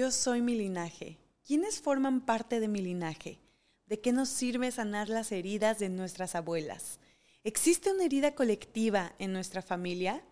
[0.00, 1.18] Yo soy mi linaje.
[1.46, 3.38] ¿Quiénes forman parte de mi linaje?
[3.84, 7.00] ¿De qué nos sirve sanar las heridas de nuestras abuelas?
[7.44, 10.24] ¿Existe una herida colectiva en nuestra familia?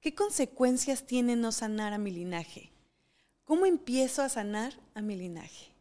[0.00, 2.72] ¿Qué consecuencias tiene no sanar a mi linaje?
[3.44, 5.74] ¿Cómo empiezo a sanar a mi linaje?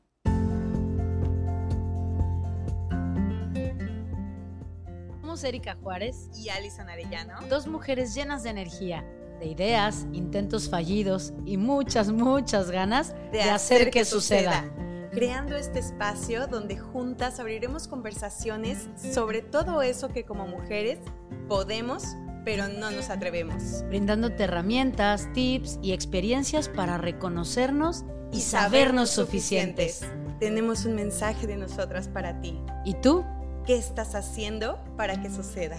[5.21, 9.06] Somos Erika Juárez y Alison Arellano, dos mujeres llenas de energía,
[9.40, 14.66] de ideas, intentos fallidos y muchas, muchas ganas de, hacer, que, suceda.
[15.12, 21.00] Creando este espacio donde juntas abriremos conversaciones sobre todo eso que como mujeres
[21.48, 22.04] podemos,
[22.46, 23.84] pero no nos atrevemos.
[23.88, 30.01] Brindándote herramientas, tips y experiencias para reconocernos y, sabernos suficientes.
[30.40, 32.59] Tenemos un mensaje de nosotras para ti.
[32.86, 33.26] ¿Y tú?
[33.66, 35.78] ¿Qué estás haciendo para que suceda?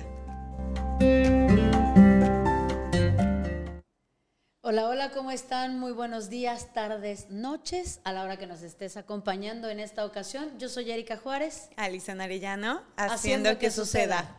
[4.72, 5.80] Hola, hola, ¿cómo están?
[5.80, 10.56] Muy buenos días, tardes, noches, a la hora que nos estés acompañando en esta ocasión.
[10.60, 11.70] Yo soy Erika Juárez.
[11.74, 14.32] Alison Arellano, haciendo, que, suceda.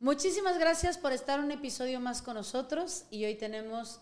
[0.00, 4.00] Muchísimas gracias por estar un episodio más con nosotros y hoy tenemos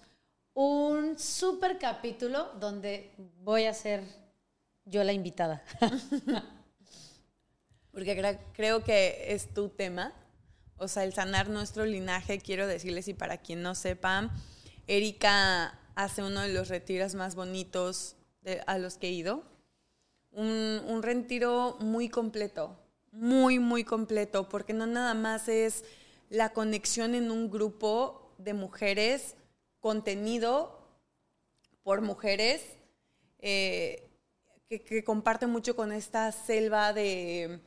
[0.55, 4.05] un súper capítulo donde voy a ser
[4.87, 5.63] yo la invitada.
[7.93, 10.15] porque creo que es tu tema,
[10.79, 14.31] o sea, el sanar nuestro linaje, quiero decirles, y para quien no sepa,
[14.89, 18.17] Erika hace uno de los retiros más bonitos
[18.67, 19.45] a los que he ido,
[20.33, 22.77] un, un retiro muy completo,
[23.13, 25.85] muy, muy completo, porque no nada más es
[26.31, 29.37] la conexión en un grupo de mujeres,
[29.81, 30.79] contenido
[31.83, 32.63] por mujeres,
[33.39, 34.09] eh,
[34.69, 37.61] que, comparte mucho con esta selva de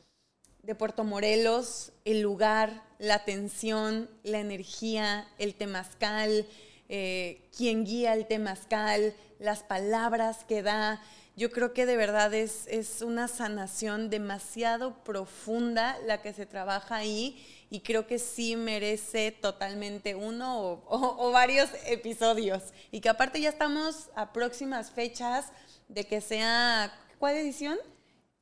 [0.64, 6.46] de Puerto Morelos, el lugar, la atención, la energía, el temazcal,
[6.94, 11.02] eh, quien guía el temazcal, las palabras que da.
[11.38, 16.98] Yo creo que de verdad es, es una sanación demasiado profunda la que se trabaja
[16.98, 22.74] ahí y creo que sí merece totalmente uno o varios episodios.
[22.92, 25.46] Y que aparte ya estamos a próximas fechas
[25.88, 27.78] de que sea, ¿cuál edición?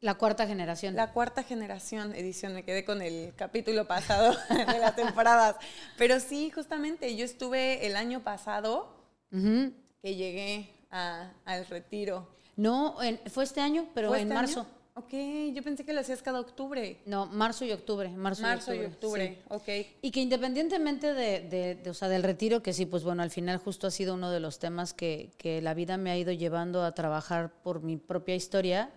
[0.01, 0.95] La cuarta generación.
[0.95, 5.57] La cuarta generación edición, me quedé con el capítulo pasado de las temporadas.
[5.97, 8.95] Pero sí, justamente, yo estuve el año pasado
[9.29, 12.27] que llegué al retiro.
[12.55, 12.95] No,
[13.27, 14.65] fue este año, pero en este marzo.
[14.95, 15.13] Ok,
[15.53, 16.97] yo pensé que lo hacías cada octubre.
[17.05, 18.09] No, marzo y octubre.
[18.09, 19.67] Marzo, y octubre, ok.
[20.01, 23.87] Y que independientemente de, o sea, del retiro, que sí, pues bueno, al final justo
[23.87, 26.93] ha sido uno de los temas que, que la vida me ha ido llevando a
[26.93, 28.91] trabajar por mi propia historia,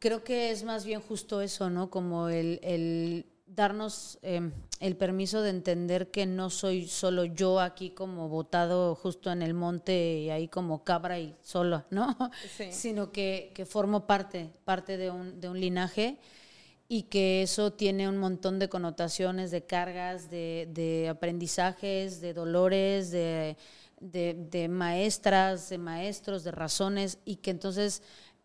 [0.00, 1.90] creo que es más bien justo eso, ¿no?
[1.90, 4.50] Como el, darnos em,
[4.80, 9.54] el permiso de entender que no soy solo yo aquí como botado justo en el
[9.54, 12.16] monte y ahí como cabra y sola, ¿no?
[12.70, 16.18] Sino que, formo parte, parte de un, de un linaje
[16.88, 23.10] y que eso tiene un montón de connotaciones, de cargas, de, de aprendizajes, de dolores,
[23.10, 23.56] de,
[24.00, 28.02] de, maestras, de maestros, de razones, y que entonces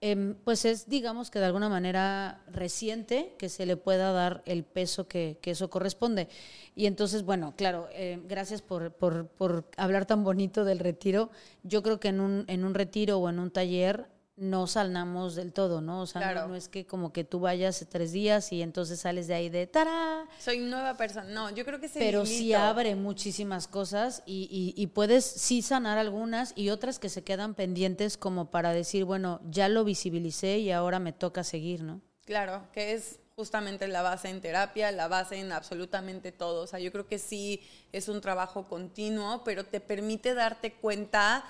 [0.07, 4.63] Em, pues es, digamos que de alguna manera reciente que se le pueda dar el
[4.63, 6.27] peso que, eso corresponde.
[6.75, 11.31] Y entonces, bueno, claro, eh, gracias por, por, hablar tan bonito del retiro.
[11.63, 14.05] Yo creo que en un, en un retiro o en un taller
[14.37, 16.01] no sanamos del todo, ¿no?
[16.01, 19.33] O sea, no, es que como que tú vayas tres días y entonces sales de
[19.33, 20.27] ahí de ¡tará!
[20.39, 21.29] Soy nueva persona.
[21.29, 25.97] No, yo creo que se Pero sí abre muchísimas cosas y, y, puedes sí sanar
[25.97, 30.71] algunas y otras que se quedan pendientes como para decir, bueno, ya lo visibilicé y
[30.71, 32.01] ahora me toca seguir, ¿no?
[32.25, 36.63] Claro, que es justamente la base en terapia, la base en absolutamente todo.
[36.63, 41.45] O sea, yo creo que sí es un trabajo continuo, pero te permite darte cuenta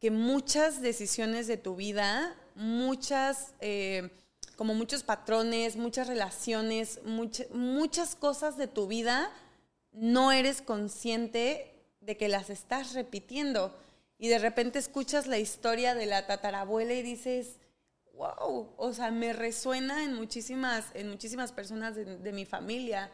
[0.00, 4.10] que muchas decisiones de tu vida, muchas, eh,
[4.56, 9.30] como muchos patrones, muchas relaciones, muchas cosas de tu vida,
[9.92, 13.76] no eres consciente de que las estás repitiendo.
[14.18, 17.56] Y de repente escuchas la historia de la tatarabuela y dices,
[18.14, 23.10] wow, o sea, me resuena en muchísimas, en muchísimas personas de, mi familia.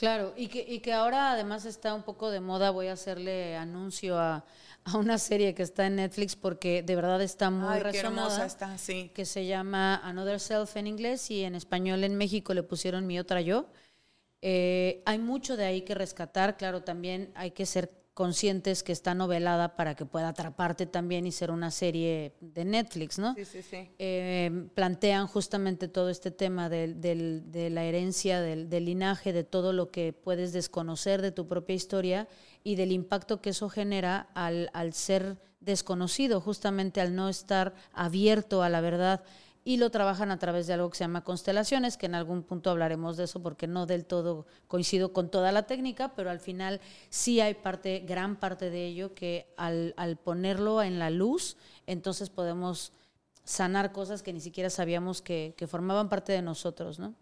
[0.00, 3.54] Claro, y que, y que ahora además está un poco de moda, voy a hacerle
[3.56, 4.46] anuncio a,
[4.84, 8.46] a una serie que está en Netflix porque de verdad está muy Ay, resonada.
[8.46, 9.10] está, sí.
[9.14, 13.18] Que se llama Another Self en inglés y en español en México le pusieron Mi
[13.18, 13.66] Otra Yo.
[14.40, 19.14] Eh, hay mucho de ahí que rescatar, claro, también hay que ser conscientes que está
[19.14, 23.34] novelada para que pueda atraparte también y ser una serie de Netflix, ¿no?
[23.34, 23.90] Sí, sí, sí.
[23.98, 29.90] Eh, plantean justamente todo este tema de la herencia, del, del, linaje, de todo lo
[29.90, 32.28] que puedes desconocer de tu propia historia
[32.64, 38.62] y del impacto que eso genera al, al ser desconocido, justamente al no estar abierto
[38.62, 39.22] a la verdad
[39.64, 42.70] y lo trabajan a través de algo que se llama constelaciones, que en algún punto
[42.70, 46.80] hablaremos de eso porque no del todo coincido con toda la técnica, pero al final
[47.10, 52.30] sí hay parte, gran parte de ello que al, al ponerlo en la luz, entonces
[52.30, 52.92] podemos
[53.44, 57.14] sanar cosas que ni siquiera sabíamos que, que formaban parte de nosotros, ¿no?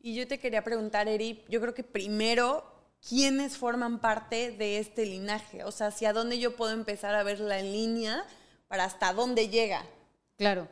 [0.00, 2.64] Y yo te quería preguntar, Eri, yo creo que primero,
[3.08, 5.64] ¿quiénes forman parte de este linaje?
[5.64, 8.24] O sea, ¿hacia dónde yo puedo empezar a ver la línea
[8.68, 9.84] para hasta dónde llega?
[10.36, 10.68] Claro.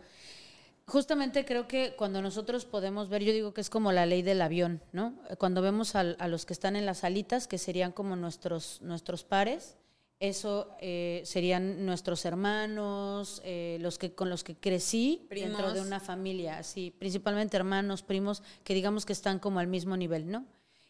[0.87, 4.43] Justamente creo que cuando nosotros podemos ver, yo digo que es como la ley del
[4.43, 5.15] avión, ¿no?
[5.39, 9.25] Cuando vemos a, a los que están en las alitas, que serían como nuestros, nuestros
[9.25, 9.77] pares,
[10.21, 16.01] eso eh, serían nuestros hermanos, eh, los que con los que crecí dentro de una
[16.01, 20.47] familia, así, principalmente hermanos, primos, que digamos que están como al mismo nivel, ¿no?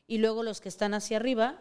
[0.06, 1.58] Y luego los que están hacia arriba,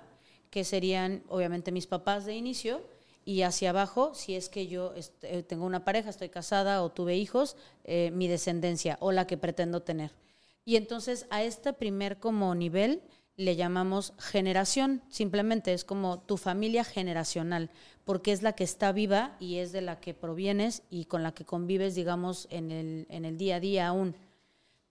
[0.49, 2.81] que serían obviamente mis papás de inicio,
[3.25, 7.15] y hacia abajo, si es que yo eh, tengo una pareja, estoy casada o tuve
[7.15, 7.55] hijos,
[7.85, 10.11] mi descendencia o la que pretendo tener.
[10.65, 13.01] Y entonces a este primer como nivel
[13.35, 17.71] le llamamos generación, simplemente es como tu familia generacional,
[18.03, 21.33] porque es la que está viva y es de la que provienes y con la
[21.33, 24.15] que convives, digamos, en el, en el día a día aún.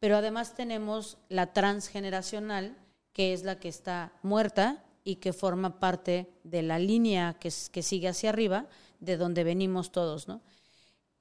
[0.00, 2.76] Pero además tenemos la transgeneracional,
[3.12, 7.82] que es la que está muerta y que forma parte de la línea que, que
[7.82, 8.66] sigue hacia arriba,
[9.00, 10.43] de donde venimos todos, ¿no?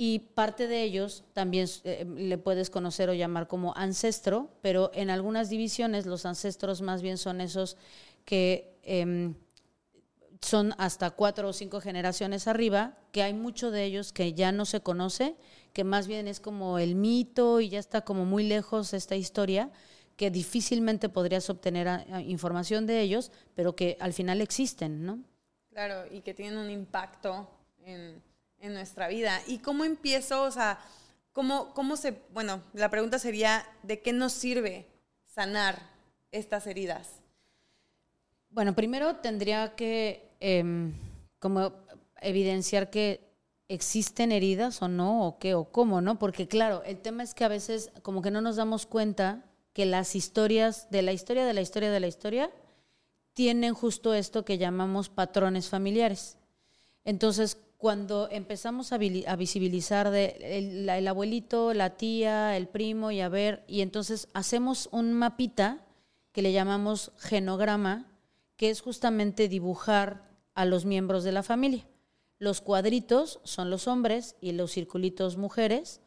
[0.04, 5.12] y parte de ellos también eh, le puedes conocer o llamar como ancestro, pero en
[5.12, 7.78] algunas divisiones los ancestros más bien son esos
[8.26, 9.36] que em,
[10.42, 14.66] son hasta cuatro o cinco generaciones arriba, que hay mucho de ellos que ya no
[14.66, 15.36] se conoce,
[15.72, 19.70] que más bien es como el mito y ya está como muy lejos esta historia,
[20.22, 21.88] que difícilmente podrías obtener
[22.28, 25.24] información de ellos, pero que al final existen, ¿no?
[25.72, 27.50] Claro, y que tienen un impacto
[27.84, 28.22] en
[28.62, 29.42] en nuestra vida.
[29.48, 30.44] ¿Y cómo empiezo?
[30.44, 30.80] O sea,
[31.34, 32.22] ¿cómo, cómo se...
[32.34, 34.88] Bueno, la pregunta sería, ¿de qué nos sirve
[35.26, 35.80] sanar
[36.32, 37.22] estas heridas?
[38.50, 40.94] Bueno, primero tendría que em,
[41.40, 41.74] como
[42.22, 43.28] evidenciar que
[43.68, 46.20] existen heridas o no, o qué, o cómo, ¿no?
[46.20, 49.86] Porque claro, el tema es que a veces como que no nos damos cuenta que
[49.86, 52.52] las historias, de la historia, de la historia, de la historia,
[53.34, 56.38] tienen justo esto que llamamos patrones familiares.
[57.04, 63.82] Entonces, cuando empezamos a, visibilizar el, abuelito, la tía, el primo y a ver, y
[63.82, 65.84] entonces hacemos un mapita
[66.32, 68.06] que le llamamos genograma,
[68.56, 71.88] que es justamente dibujar a los miembros de la familia.
[72.38, 76.02] Los cuadritos son los hombres y los circulitos mujeres.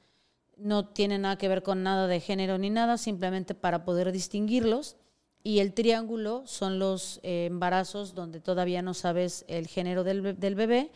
[0.56, 4.96] No tienen nada que ver con nada de género ni nada, simplemente para poder distinguirlos.
[5.42, 10.54] Y el triángulo son los eh, embarazos donde todavía no sabes el género del, del
[10.54, 10.90] bebé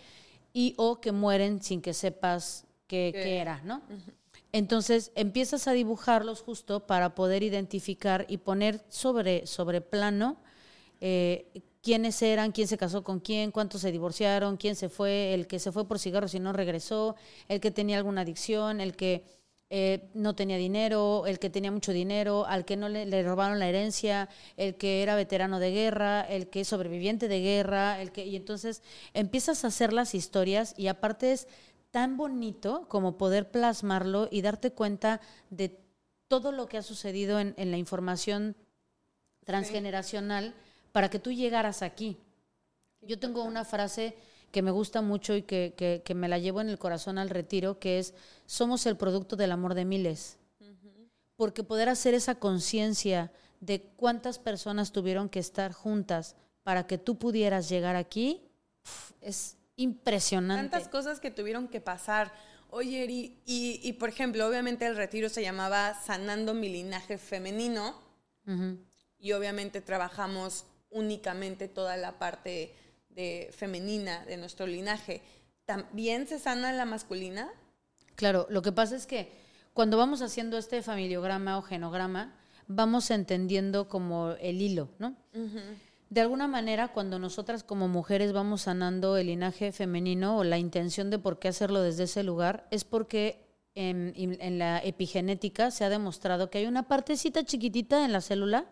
[0.52, 3.82] y o que mueren sin que sepas qué, era, ¿no?
[4.52, 10.38] Entonces empiezas a dibujarlos justo para poder identificar y poner sobre, sobre plano
[11.00, 15.46] eh, quiénes eran, quién se casó con quién, cuántos se divorciaron, quién se fue, el
[15.46, 17.14] que se fue por cigarros y no regresó,
[17.48, 19.24] el que tenía alguna adicción, el que
[19.70, 23.68] eh, no tenía dinero, el que tenía mucho dinero, al que no le, robaron la
[23.68, 28.24] herencia, el que era veterano de guerra, el que es sobreviviente de guerra, el que
[28.24, 28.82] y entonces
[29.12, 31.48] empiezas a hacer las historias y aparte es
[31.90, 35.20] tan bonito como poder plasmarlo y darte cuenta
[35.50, 35.78] de
[36.28, 38.56] todo lo que ha sucedido en, la información
[39.44, 40.54] transgeneracional
[40.92, 42.16] para que tú llegaras aquí.
[43.02, 44.16] Yo tengo una frase
[44.50, 45.74] que me gusta mucho y que,
[46.04, 48.14] que, me la llevo en el corazón al retiro, que es,
[48.46, 50.38] somos el producto del amor de miles.
[51.36, 57.18] Porque poder hacer esa conciencia de cuántas personas tuvieron que estar juntas para que tú
[57.18, 58.42] pudieras llegar aquí,
[59.20, 60.68] es impresionante.
[60.70, 62.32] Tantas cosas que tuvieron que pasar.
[62.70, 68.02] Oye, y, y, por ejemplo, obviamente el retiro se llamaba Sanando mi linaje femenino
[69.18, 72.74] y obviamente trabajamos únicamente toda la parte
[73.52, 75.22] femenina de nuestro linaje,
[75.64, 77.50] ¿también se sana la masculina?
[78.14, 79.30] Claro, lo que pasa es que
[79.74, 82.34] cuando vamos haciendo este familiograma o genograma,
[82.66, 85.14] vamos entendiendo como el hilo, ¿no?
[86.10, 91.10] De alguna manera, cuando nosotras como mujeres vamos sanando el linaje femenino o la intención
[91.10, 95.90] de por qué hacerlo desde ese lugar, es porque en, en, la epigenética se ha
[95.90, 98.66] demostrado que hay una partecita chiquitita en la célula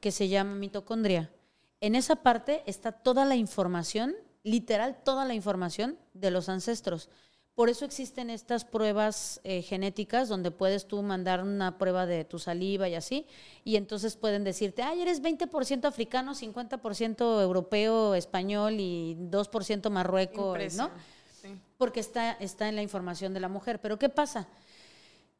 [0.00, 1.30] que se llama mitocondria.
[1.80, 7.08] En esa parte está toda la información, literal toda la información de los ancestros.
[7.54, 12.38] Por eso existen estas pruebas eh, genéticas donde puedes tú mandar una prueba de tu
[12.38, 13.26] saliva y así,
[13.64, 20.90] y entonces pueden decirte, ay, eres 20% africano, 50% europeo, español y 2% marrueco, ¿no?
[21.76, 23.80] porque está, está en la información de la mujer.
[23.80, 24.48] Pero ¿qué pasa?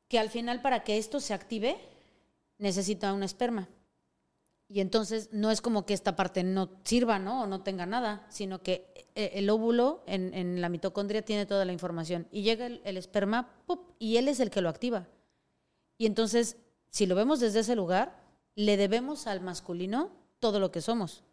[0.08, 1.76] Que al final para que esto se active
[2.58, 3.68] necesita un esperma.
[4.72, 7.42] Y entonces no es como que esta parte no sirva, ¿no?
[7.42, 11.72] O no tenga nada, sino que eh, el óvulo en, la mitocondria tiene toda la
[11.72, 12.28] información.
[12.30, 13.50] Y llega el, esperma,
[13.98, 15.08] y él es el que lo activa.
[15.98, 16.56] Y entonces,
[16.88, 18.22] si lo vemos desde ese lugar,
[18.54, 21.24] le debemos al masculino todo lo que somos.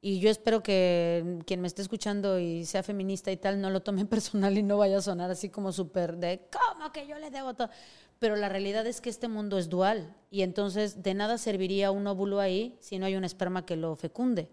[0.00, 3.80] Y yo espero que quien me esté escuchando y sea feminista y tal no lo
[3.80, 7.30] tome personal y no vaya a sonar así como súper de, ¿cómo que yo le
[7.30, 7.70] debo todo?
[8.20, 12.06] Pero la realidad es que este mundo es dual y entonces de nada serviría un
[12.06, 14.48] óvulo ahí si no hay un esperma que lo fecunde.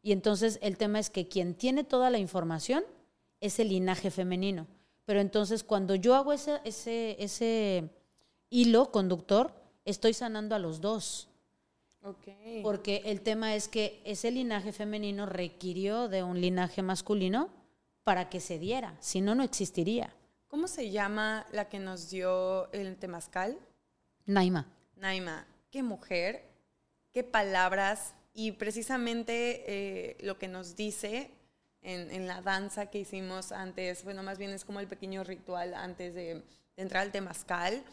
[0.00, 2.84] Y entonces el tema es que quien tiene toda la información
[3.40, 4.68] es el linaje femenino.
[5.04, 7.90] Pero entonces cuando yo hago ese, ese, ese
[8.48, 9.52] hilo conductor,
[9.84, 11.28] estoy sanando a los dos.
[12.62, 17.50] Porque el tema es que ese linaje femenino requirió de un linaje masculino
[18.04, 20.14] para que se diera, si no, no existiría.
[20.50, 23.56] ¿Cómo se llama la que nos dio el temazcal?
[24.26, 24.66] Naima.
[24.96, 26.42] Naima, qué mujer,
[27.12, 31.30] qué palabras y precisamente eh, lo que nos dice
[31.82, 36.14] en, la danza que hicimos antes, bueno, más bien es como el pequeño ritual antes
[36.16, 36.42] de,
[36.76, 37.84] entrar al temazcal.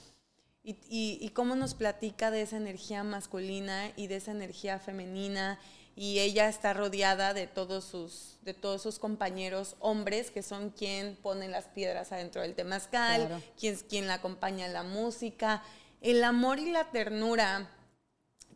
[0.64, 5.60] Y, y, cómo nos platica de esa energía masculina y de esa energía femenina
[6.00, 11.16] y ella está rodeada de todos sus, de todos sus compañeros hombres que son quien
[11.16, 15.64] pone las piedras adentro del temazcal, quien, quien la acompaña en la música.
[16.00, 17.72] El amor y la ternura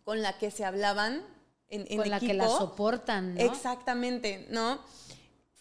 [0.04, 1.26] con la que se hablaban
[1.70, 3.42] en, en con la que la soportan, ¿no?
[3.42, 4.80] Exactamente, ¿no?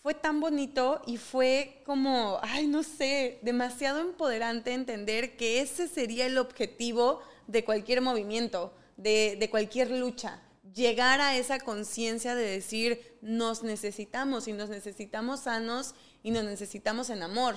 [0.03, 6.27] Fue tan bonito y fue como, ay, no sé, demasiado empoderante entender que ese sería
[6.27, 10.43] el objetivo de cualquier movimiento, de, de cualquier lucha
[10.75, 17.11] llegar a esa conciencia de decir, nos necesitamos y nos necesitamos sanos y nos necesitamos
[17.11, 17.57] en amor.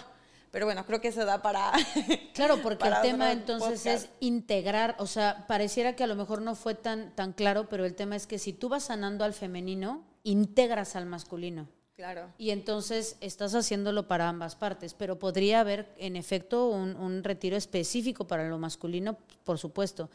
[0.52, 1.72] Pero bueno, creo que se da para...
[2.34, 6.56] Claro, porque el tema entonces es integrar, o sea, pareciera que a lo mejor no
[6.56, 10.04] fue tan, tan claro, pero el tema es que si tú vas sanando al femenino,
[10.24, 11.68] integras al masculino.
[11.96, 12.32] Claro.
[12.40, 17.56] Y entonces estás haciéndolo para ambas partes, pero podría haber en efecto un, un retiro
[17.56, 20.10] específico para lo masculino, por supuesto.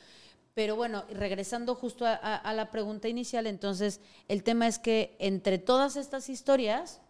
[0.59, 5.95] Pero bueno, regresando justo a, la pregunta inicial, entonces el tema es que entre todas
[5.95, 7.01] estas historias,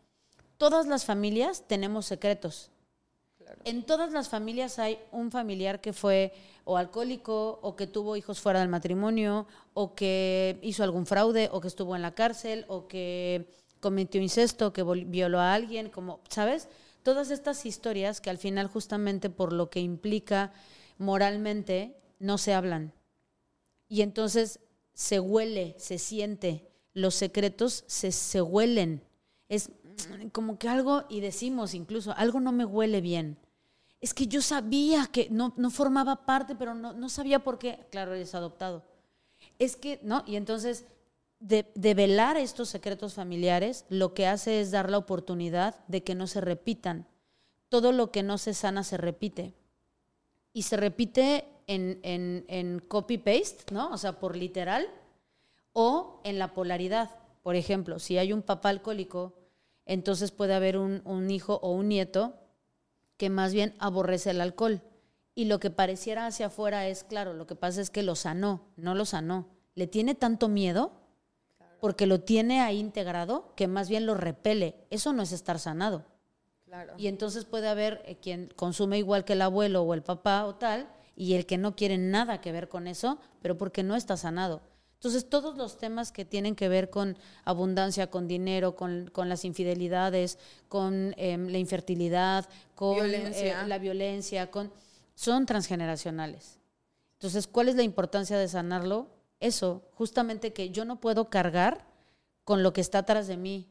[0.59, 2.71] todas las familias tenemos secretos.
[3.65, 8.39] En todas las familias hay un familiar que fue o alcohólico, o que tuvo hijos
[8.39, 12.87] fuera del matrimonio, o que hizo algún fraude, o que estuvo en la cárcel, o
[12.87, 13.51] que
[13.81, 16.69] cometió incesto, que violó a alguien, como, ¿sabes?
[17.03, 20.53] Todas estas historias que al final justamente por lo que implica
[20.99, 22.93] moralmente no se hablan.
[23.89, 24.61] Y entonces
[24.93, 29.03] se huele, se siente, los secretos se, se huelen.
[29.49, 29.71] Es
[30.33, 33.39] como que algo, y decimos incluso, algo no me huele bien.
[34.01, 37.87] Es que yo sabía que no, no formaba parte, pero no, no, sabía por qué.
[37.91, 38.85] Claro, es adoptado.
[39.59, 40.23] Es que, ¿no?
[40.27, 40.85] Y entonces,
[41.41, 46.15] de, de, velar estos secretos familiares, lo que hace es dar la oportunidad de que
[46.15, 47.07] no se repitan.
[47.69, 49.55] Todo lo que no se sana se repite.
[50.53, 53.91] Y se repite en, copy-paste, ¿no?
[53.91, 54.89] O sea, por literal,
[55.73, 57.11] o en la polaridad.
[57.43, 59.35] Por ejemplo, si hay un papá alcohólico,
[59.87, 62.35] entonces puede haber un, un hijo o un nieto
[63.17, 64.83] que más bien aborrece el alcohol.
[65.35, 68.67] Y lo que pareciera hacia afuera es, claro, lo que pasa es que lo sanó,
[68.77, 69.47] no lo sanó.
[69.75, 70.93] Le tiene tanto miedo
[71.81, 74.75] porque lo tiene ahí integrado que más bien lo repele.
[74.91, 76.05] Eso no es estar sanado.
[76.97, 80.57] Y entonces puede haber eh, quien consume igual que el abuelo o el papá o
[80.57, 84.17] tal, y el que no quiere nada que ver con eso, pero porque no está
[84.17, 84.63] sanado.
[84.95, 90.39] Entonces, todos los temas que tienen que ver con abundancia, con dinero, con, las infidelidades,
[90.69, 94.73] con em, la infertilidad, con eh, la violencia, con,
[95.17, 96.61] son transgeneracionales.
[97.15, 99.09] Entonces, ¿cuál es la importancia de sanarlo?
[99.41, 101.85] Eso, justamente que yo no puedo cargar
[102.45, 103.67] con lo que está atrás de mí.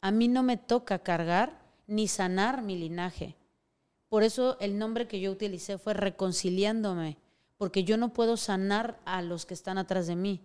[0.00, 3.36] A mí no me toca cargar ni sanar mi linaje.
[4.12, 7.16] Por eso el nombre que yo utilicé fue reconciliándome,
[7.56, 10.42] porque yo no puedo sanar a los que están atrás de mí.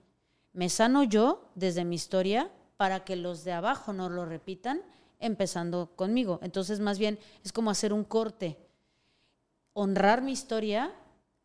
[0.54, 4.82] Me sano yo desde mi historia para que los de abajo no lo repitan,
[5.20, 6.40] empezando conmigo.
[6.44, 8.58] Entonces, más bien es como hacer un corte,
[9.74, 10.94] honrar mi historia,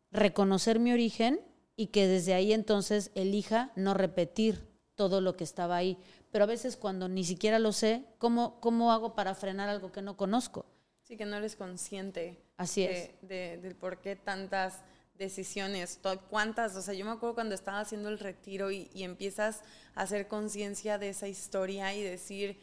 [0.09, 1.41] reconocer mi origen
[1.75, 4.65] y que desde ahí entonces elija no repetir
[4.95, 5.97] todo lo que estaba ahí.
[6.31, 10.01] Pero a veces cuando ni siquiera lo sé, ¿cómo, cómo hago para frenar algo que
[10.01, 10.65] no conozco?
[11.13, 12.41] Sí, que no eres consciente.
[12.57, 13.61] Así de, es.
[13.61, 14.79] del por qué tantas
[15.13, 19.61] decisiones, cuántas, o sea, yo me acuerdo cuando estaba haciendo el retiro y, empiezas
[19.93, 22.59] a hacer conciencia de esa historia y decir,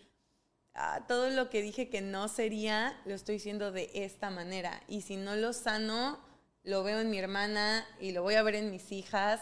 [0.75, 4.83] ah, todo lo que dije que no sería, lo estoy diciendo de esta manera.
[4.89, 6.19] Y si no lo sano,
[6.65, 9.41] lo veo en mi hermana y lo voy a ver en mis hijas.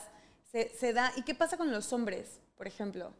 [0.52, 1.14] Se, se da.
[1.16, 3.14] ¿Y qué pasa con los hombres, por ejemplo?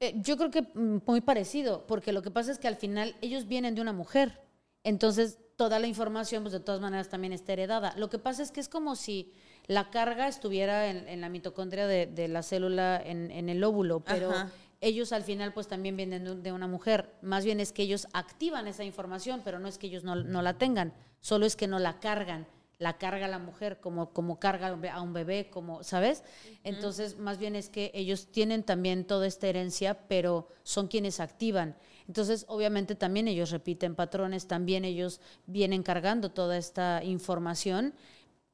[0.00, 3.16] Eh, yo creo que mm, muy parecido, porque lo que pasa es que al final
[3.22, 4.49] ellos vienen de una mujer.
[4.84, 7.92] Entonces, toda la información, pues de todas maneras también está heredada.
[7.96, 9.32] Lo que pasa es que es como si
[9.66, 14.32] la carga estuviera en, la mitocondria de, la célula, en, el óvulo, pero
[14.80, 17.14] ellos al final pues también vienen de, una mujer.
[17.20, 20.54] Más bien es que ellos activan esa información, pero no es que ellos no, la
[20.54, 22.46] tengan, solo es que no la cargan.
[22.78, 26.24] La carga la mujer como, como carga a un bebé, como, ¿sabes?
[26.64, 31.76] Entonces, más bien es que ellos tienen también toda esta herencia, pero son quienes activan.
[32.10, 37.94] Entonces, obviamente también ellos repiten patrones, también ellos vienen cargando toda esta información.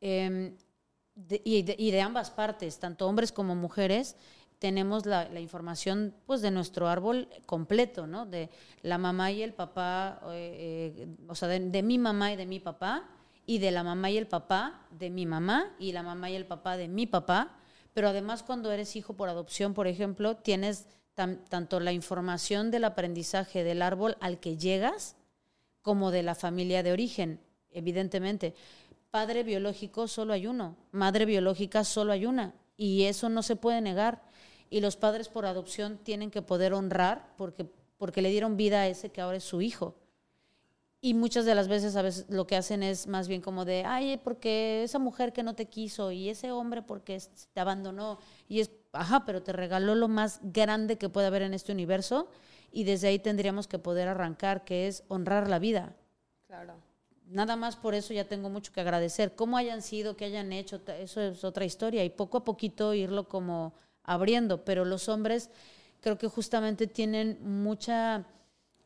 [0.03, 0.59] Em,
[1.43, 4.17] y, de, ambas partes, tanto hombres como mujeres,
[4.59, 8.27] tenemos la, información pues de nuestro árbol completo, ¿no?
[8.27, 8.51] De
[8.83, 12.61] la mamá y el papá, eh, eh, o sea, de, mi mamá y de mi
[12.61, 13.09] papá,
[13.47, 16.45] y de la mamá y el papá de mi mamá, y la mamá y el
[16.45, 17.57] papá de mi papá.
[17.95, 23.65] Pero además cuando eres hijo por adopción, por ejemplo, tienes tanto la información del aprendizaje
[23.65, 25.17] del árbol al que llegas,
[25.83, 28.55] como de la familia de origen, evidentemente
[29.17, 33.81] padre biológico solo hay uno, madre biológica solo hay una, y eso no se puede
[33.81, 34.21] negar.
[34.69, 37.65] Y los padres por adopción tienen que poder honrar porque,
[37.97, 39.95] porque le dieron vida a ese que ahora es su hijo.
[41.01, 43.85] Y muchas de las veces a veces lo que hacen es más bien como de,
[43.87, 47.19] ay, porque esa mujer que no te quiso y ese hombre porque
[47.55, 48.19] te abandonó
[48.49, 52.29] y es, ajá, pero te regaló lo más grande que puede haber en este universo
[52.73, 55.95] y desde ahí tendríamos que poder arrancar, que es honrar la vida.
[56.47, 56.75] Claro
[57.27, 59.35] nada más por eso ya tengo mucho que agradecer.
[59.35, 63.29] Cómo hayan sido, qué hayan hecho, eso es otra historia y poco a poquito irlo
[63.29, 65.51] como abriendo, pero los hombres
[66.01, 68.25] creo que justamente tienen mucha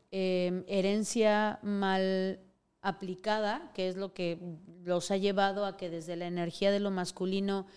[0.09, 2.39] em, herencia mal
[2.81, 4.39] aplicada, que es lo que
[4.83, 7.67] los ha llevado a que desde la energía de lo masculino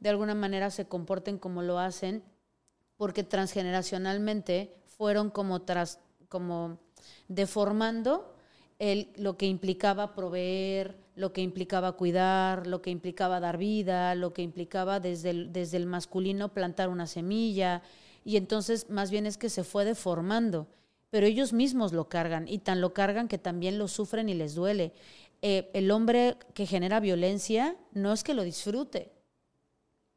[0.00, 2.22] de alguna manera se comporten como lo hacen,
[2.96, 6.78] porque transgeneracionalmente fueron como, tras, como
[7.28, 8.34] deformando
[9.16, 14.42] lo que implicaba proveer, lo que implicaba cuidar, lo que implicaba dar vida, lo que
[14.42, 17.82] implicaba desde el, desde el masculino plantar una semilla.
[18.24, 20.68] Y entonces más bien es que se fue deformando,
[21.10, 24.54] pero ellos mismos lo cargan y tan lo cargan que también lo sufren y les
[24.54, 24.92] duele.
[25.42, 29.10] Eh, el hombre que genera violencia no es que lo disfrute,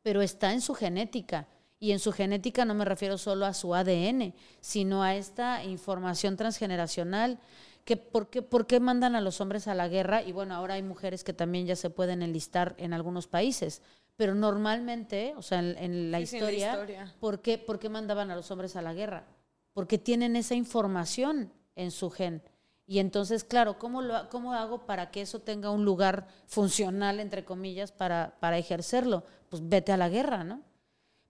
[0.04, 1.48] pero está en su genética.
[1.80, 6.38] Y en su genética no me refiero solo a su ADN, sino a esta información
[6.38, 7.40] transgeneracional
[7.86, 10.76] que por qué, por qué mandan a los hombres a la guerra y bueno, ahora
[10.76, 13.82] hay mujeres que también ya se pueden enlistar en algunos países,
[14.16, 16.86] pero normalmente, o sea, en, la, historia,
[17.20, 19.26] ¿por, qué, ¿por qué mandaban a los hombres a la guerra?
[19.74, 22.44] Porque tienen esa información en su gen.
[22.88, 27.92] Y entonces, claro, ¿cómo, ¿cómo hago para que eso tenga un lugar funcional, entre comillas,
[27.92, 29.24] para, para ejercerlo?
[29.50, 30.62] Pues vete a la guerra, ¿no?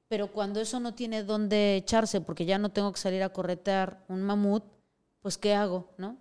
[0.07, 4.03] Pero cuando eso no tiene dónde echarse, porque ya no tengo que salir a corretear
[4.07, 4.63] un mamut,
[5.21, 6.17] pues ¿qué hago, no?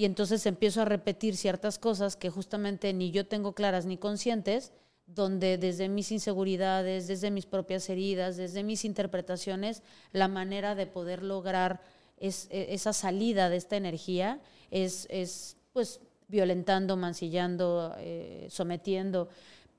[0.00, 4.72] y entonces empiezo a repetir ciertas cosas que justamente ni yo tengo claras ni conscientes,
[5.04, 11.22] donde desde mis inseguridades, desde mis propias heridas, desde mis interpretaciones, la manera de poder
[11.22, 11.82] lograr
[12.20, 19.28] e, esa salida de esta energía es, es pues violentando, mancillando, eh, sometiendo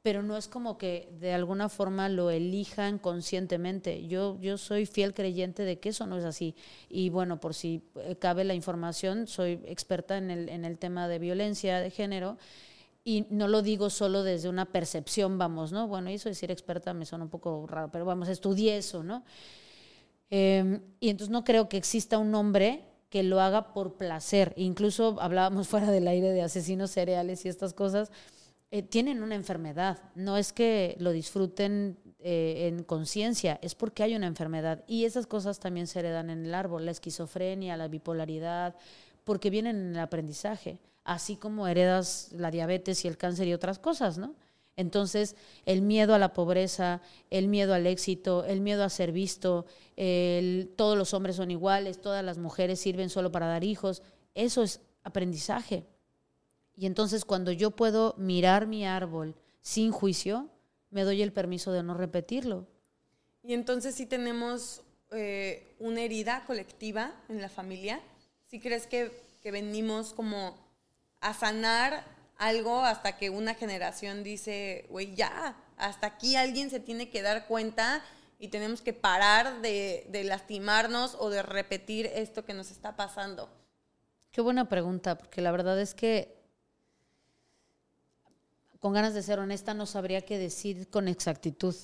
[0.02, 4.08] pero no es como que de alguna forma lo elijan conscientemente.
[4.08, 6.56] Yo, yo soy fiel creyente de que eso no es así.
[6.90, 11.08] Y bueno, por si eh, cabe la información, soy experta en el, en el tema
[11.08, 12.38] de violencia de género.
[13.04, 15.88] Y no lo digo solo desde una percepción, vamos, ¿no?
[15.88, 19.24] Bueno, eso decir experta me suena un poco raro, pero vamos, estudié eso, ¿no?
[20.32, 24.54] Em, y entonces no creo que exista un hombre que lo haga por placer.
[24.56, 28.12] Incluso hablábamos fuera del aire de asesinos cereales y estas cosas
[28.72, 30.00] eh, tienen una enfermedad.
[30.16, 34.86] No es que lo disfruten eh, en conciencia, es porque hay una enfermedad.
[34.88, 38.76] Y esas cosas también se heredan en el árbol, la esquizofrenia, la bipolaridad,
[39.26, 43.80] porque vienen en el aprendizaje, así como heredas la diabetes y el cáncer y otras
[43.80, 44.36] cosas, ¿no?
[44.82, 49.66] Entonces, el miedo a la pobreza, el miedo al éxito, el miedo a ser visto,
[50.76, 54.02] todos los hombres son iguales, todas las mujeres sirven solo para dar hijos,
[54.36, 55.86] eso es aprendizaje.
[56.76, 60.50] Y entonces cuando yo puedo mirar mi árbol sin juicio,
[60.90, 62.68] me doy el permiso de no repetirlo.
[63.44, 68.02] Y entonces si tenemos eh, una herida colectiva en la familia,
[68.48, 70.58] si crees que, que venimos como
[71.20, 72.04] a sanar
[72.42, 77.46] algo hasta que una generación dice, güey, ya, hasta aquí alguien se tiene que dar
[77.46, 78.04] cuenta
[78.40, 83.48] y tenemos que parar de, lastimarnos o de repetir esto que nos está pasando?
[84.32, 86.36] Qué buena pregunta, porque la verdad es que
[88.80, 91.76] con ganas de ser honesta no sabría qué decir con exactitud.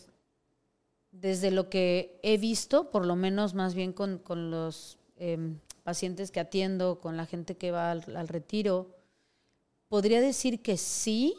[1.11, 6.31] Desde lo que he visto, por lo menos más bien con, con los em, pacientes
[6.31, 8.96] que atiendo, con la gente que va al retiro,
[9.87, 11.35] podría decir que sí,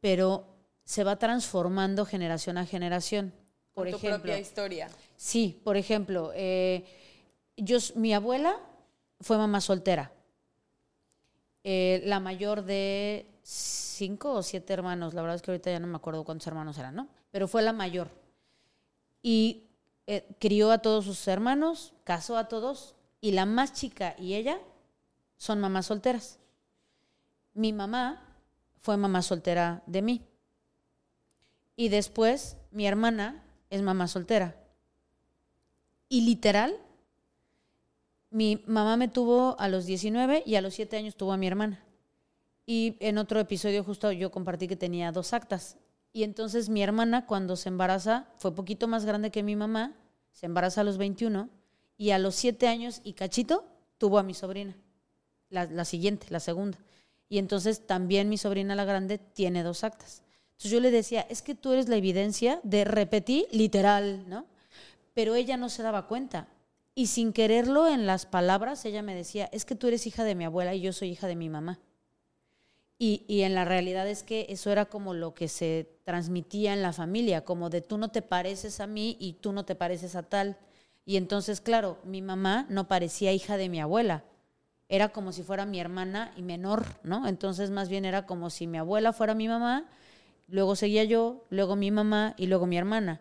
[0.00, 0.46] pero
[0.84, 3.32] se va transformando generación a generación.
[3.74, 4.90] Por tu ejemplo, propia historia.
[5.16, 6.84] Sí, por ejemplo, eh,
[7.56, 8.58] yo, mi abuela
[9.20, 10.12] fue mamá soltera.
[11.62, 15.86] Eh, la mayor de cinco o siete hermanos, la verdad es que ahorita ya no
[15.86, 17.08] me acuerdo cuántos hermanos eran, ¿no?
[17.30, 18.10] Pero fue la mayor.
[19.22, 19.64] Y
[20.06, 24.58] eh, crió a todos sus hermanos, casó a todos, y la más chica y ella
[25.36, 26.38] son mamás solteras.
[27.60, 28.22] Mi mamá
[28.80, 30.22] fue mamá soltera de mí.
[31.76, 34.56] Y después mi hermana es mamá soltera.
[36.08, 36.74] Y literal,
[38.30, 41.48] mi mamá me tuvo a los 19 y a los 7 años tuvo a mi
[41.48, 41.84] hermana.
[42.64, 45.76] Y en otro episodio justo yo compartí que tenía dos actas.
[46.14, 49.92] Y entonces mi hermana cuando se embaraza fue poquito más grande que mi mamá,
[50.32, 51.50] se embaraza a los 21
[51.98, 53.66] y a los 7 años y cachito
[53.98, 54.78] tuvo a mi sobrina,
[55.50, 56.78] la, la siguiente, la segunda.
[57.30, 60.22] Y entonces también mi sobrina la grande tiene dos actas.
[60.50, 64.46] Entonces yo le decía, es que tú eres la evidencia de repetir literal, ¿no?
[65.14, 66.48] Pero ella no se daba cuenta.
[66.94, 70.34] Y sin quererlo en las palabras, ella me decía, es que tú eres hija de
[70.34, 71.78] mi abuela y yo soy hija de mi mamá.
[72.98, 76.82] Y, y, en la realidad es que eso era como lo que se transmitía en
[76.82, 80.16] la familia, como de tú no te pareces a mí y tú no te pareces
[80.16, 80.58] a tal.
[81.06, 84.24] Y entonces, claro, mi mamá no parecía hija de mi abuela,
[84.90, 87.26] era como si fuera mi hermana y menor, ¿no?
[87.26, 89.88] Entonces más bien era como si mi abuela fuera mi mamá
[90.50, 93.20] luego seguía yo, luego mi mamá y luego mi hermana.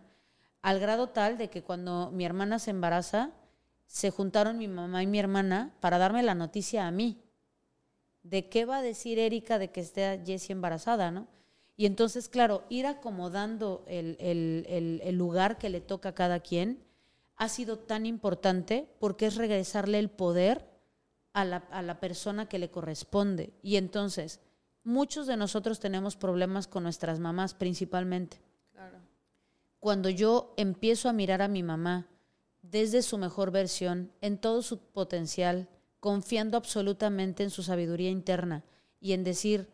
[0.62, 3.32] Al grado tal de que cuando mi hermana se embaraza,
[3.86, 7.22] se juntaron mi mamá y mi hermana para darme la noticia a mí.
[8.24, 11.28] ¿De qué va a decir Erika de que esté Jessie embarazada, no?
[11.78, 16.42] Y entonces, claro, ir acomodando el, el, el, el lugar que le toca a cada
[16.42, 16.84] quien
[17.38, 20.66] ha sido tan importante porque es regresarle el poder
[21.34, 23.54] a la, a la persona que le corresponde.
[23.62, 24.40] Y entonces,
[24.84, 28.42] muchos de nosotros tenemos problemas con nuestras mamás principalmente.
[28.72, 29.00] Claro.
[29.80, 32.08] Cuando yo empiezo a mirar a mi mamá
[32.62, 38.64] desde su mejor versión, en todo su potencial, confiando absolutamente en su sabiduría interna
[39.00, 39.70] y en decir,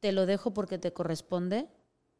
[0.00, 1.68] te lo dejo porque te corresponde,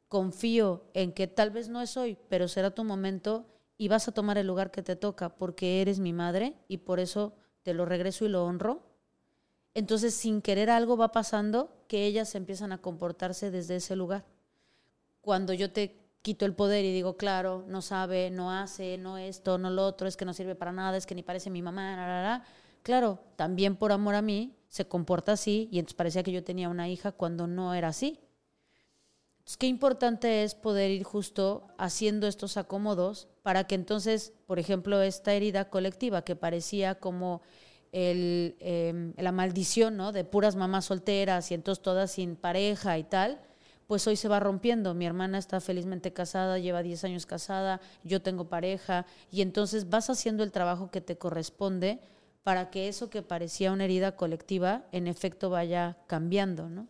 [0.08, 4.12] confío en que tal vez no es hoy, pero será tu momento y vas a
[4.12, 7.34] tomar el lugar que te toca porque eres mi madre y por eso
[7.68, 8.88] te lo regreso y lo honro
[9.78, 14.24] entonces, sin querer algo va pasando que ellas empiezan a comportarse desde ese lugar.
[15.20, 19.56] Cuando yo te quito el poder y digo, claro, no sabe, no hace, no esto,
[19.56, 22.44] no lo otro, es que no sirve para nada, es que ni parece mi mamá,
[22.82, 26.68] claro, también por amor a mí se comporta así y entonces parecía que yo tenía
[26.68, 28.18] una hija cuando no era así.
[29.56, 35.32] Qué importante es poder ir justo haciendo estos acomodos para que entonces, por ejemplo, esta
[35.32, 37.40] herida colectiva que parecía como
[37.92, 40.12] el, eh, la maldición ¿no?
[40.12, 43.40] de puras mamás solteras y entonces todas sin pareja y tal,
[43.86, 44.92] pues hoy se va rompiendo.
[44.92, 50.10] Mi hermana está felizmente casada, lleva 10 años casada, yo tengo pareja, y entonces vas
[50.10, 52.00] haciendo el trabajo que te corresponde
[52.42, 56.86] para que eso que parecía una herida colectiva, en efecto vaya cambiando, ¿no?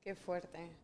[0.00, 0.83] Qué fuerte.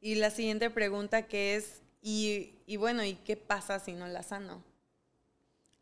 [0.00, 4.22] Y la siguiente pregunta que es, y, y bueno, ¿y qué pasa si no la
[4.22, 4.62] sano?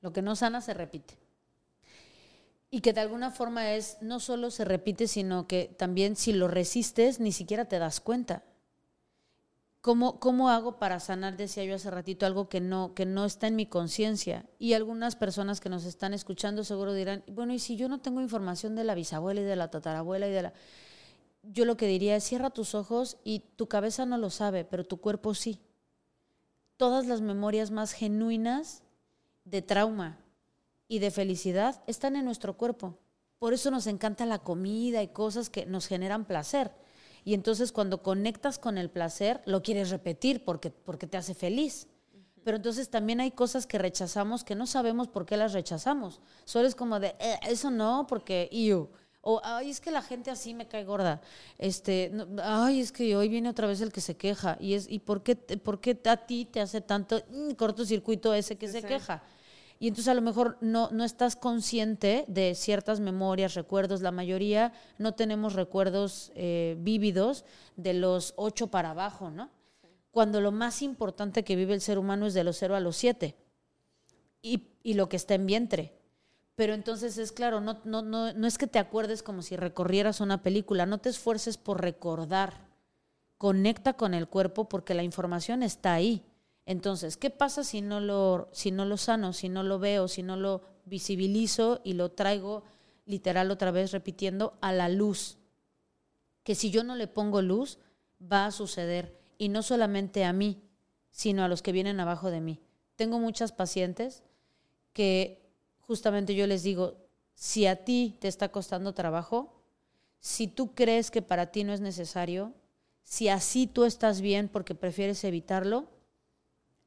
[0.01, 1.15] Lo que no sana se repite.
[2.71, 6.49] Y que de alguna forma es, no solo se repite, sino que también si lo
[6.49, 8.43] resistes, ni siquiera te das cuenta.
[9.81, 13.47] ¿Cómo, ¿Cómo hago para sanar, decía yo hace ratito, algo que no, que no está
[13.47, 14.45] en mi conciencia?
[14.59, 18.21] Y algunas personas que nos están escuchando seguro dirán, bueno, ¿y si yo no tengo
[18.21, 20.53] información de la bisabuela y de la tatarabuela y de la...
[21.51, 24.85] Yo lo que diría es, cierra tus ojos y tu cabeza no lo sabe, pero
[24.85, 25.61] tu cuerpo sí.
[26.77, 28.83] Todas las memorias más genuinas
[29.45, 30.19] de trauma,
[30.89, 32.99] y de felicidad están en nuestro cuerpo.
[33.39, 36.73] Por eso nos encanta la comida y cosas que nos generan placer.
[37.25, 41.87] Y entonces cuando conectas con el placer, lo quieres repetir porque, porque te hace feliz.
[42.43, 46.21] Pero entonces también hay cosas que rechazamos que no sabemos por qué las rechazamos.
[46.47, 48.89] Solo es como de, eh, eso no, porque you.
[49.31, 51.21] O, ay, es que la gente así me cae gorda.
[51.59, 52.11] Este,
[52.43, 54.57] ay, es que hoy viene otra vez el que se queja.
[54.59, 58.57] Y, es, ¿y por qué, por qué a ti te hace tanto mm, cortocircuito ese
[58.57, 59.23] que se queja?
[59.81, 64.01] y entonces a lo mejor no, no estás consciente de ciertas memorias, recuerdos.
[64.01, 67.45] La mayoría no tenemos recuerdos eh, vívidos
[67.77, 69.51] de los ocho para abajo, ¿no?
[70.11, 72.97] cuando lo más importante que vive el ser humano es de los 0 a los
[72.97, 73.37] 7
[74.41, 75.98] y, y lo que está en vientre.
[76.59, 80.21] Pero entonces es claro, no, no, no, no es que te acuerdes como si recorrieras
[80.21, 82.66] una película, no te esfuerces por recordar.
[83.37, 86.25] Conecta con el cuerpo porque la información está ahí.
[86.66, 90.25] Entonces, ¿qué pasa si no lo, si no lo sano, si no lo veo, si
[90.25, 92.64] no lo visibilizo y lo traigo
[93.07, 95.38] literal otra vez repitiendo a la luz?
[96.42, 97.79] Que si yo no le pongo luz,
[98.21, 99.16] va a suceder.
[99.38, 100.61] Y no solamente a mí,
[101.12, 102.59] sino a los que vienen abajo de mí.
[102.97, 104.25] Tengo muchas pacientes
[104.92, 105.48] que
[105.88, 106.98] justamente yo les digo,
[107.35, 109.64] si a ti te está costando trabajo,
[110.20, 112.53] si tú crees que para ti no es necesario,
[113.03, 115.88] si así tú estás bien porque prefieres evitarlo,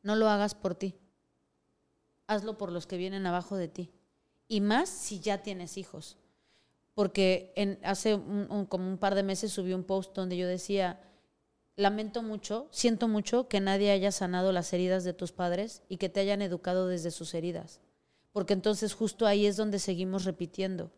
[0.03, 0.99] no lo hagas por ti.
[2.27, 3.91] Hazlo por los que vienen abajo de ti.
[4.47, 6.17] Y más si ya tienes hijos.
[6.93, 8.19] Porque en, hace
[8.69, 11.01] como un par de meses subí un post donde yo decía,
[11.75, 16.09] lamento mucho, siento mucho que nadie haya sanado las heridas de tus padres y que
[16.09, 17.81] te hayan educado desde sus heridas
[18.31, 20.91] porque entonces justo ahí es donde seguimos repitiendo.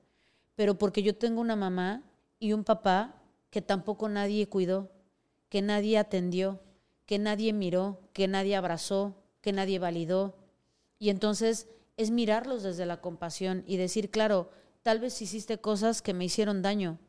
[0.55, 2.03] Pero porque yo tengo una mamá
[2.39, 4.91] y un papá que tampoco nadie cuidó,
[5.49, 6.59] que nadie atendió,
[7.05, 10.35] que nadie miró, que nadie abrazó, que nadie validó.
[10.99, 11.67] Y entonces
[11.97, 14.49] es mirarlos desde la compasión y decir, claro,
[14.81, 16.99] tal vez hiciste cosas que me hicieron daño,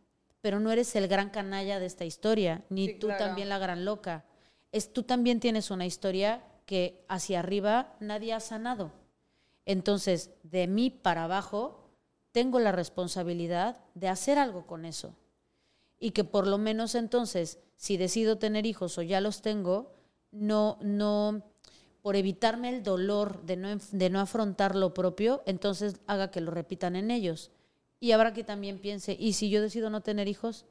[0.41, 4.25] pero no eres el gran canalla de esta historia, ni tú también la gran loca.
[4.73, 8.93] Es, tú también tienes una historia que hacia arriba nadie ha sanado.
[9.67, 11.91] Entonces, de mí para abajo,
[12.33, 15.15] tengo la responsabilidad de hacer algo con eso.
[15.99, 19.93] Y que por lo menos entonces, si decido tener hijos o ya los tengo,
[20.31, 21.43] no, no,
[22.03, 26.51] por evitarme el dolor de no, de no afrontar lo propio, entonces haga que lo
[26.51, 27.51] repitan en ellos.
[28.01, 30.67] Y habrá que también piense, ¿y si yo decido no tener hijos?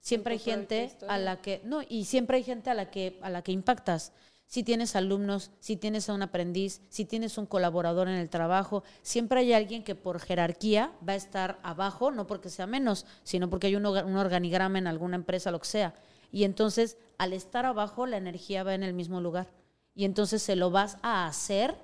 [0.00, 3.30] Siempre hay gente a la que, no, y siempre hay gente a la que, a
[3.30, 4.12] la que impactas
[4.46, 8.84] si tienes alumnos, si tienes a un aprendiz, si tienes un colaborador en el trabajo,
[9.02, 13.50] siempre hay alguien que por jerarquía va a estar abajo, no porque sea menos, sino
[13.50, 15.94] porque hay un, organigrama en alguna empresa, lo que sea.
[16.30, 19.50] Y entonces, al estar abajo, la energía va en el mismo lugar.
[19.94, 21.74] Y entonces se lo vas a hacer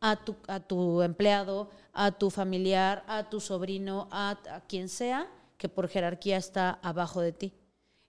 [0.00, 5.88] a tu, empleado, a tu familiar, a tu sobrino, a, a quien sea que por
[5.88, 7.54] jerarquía está abajo de ti.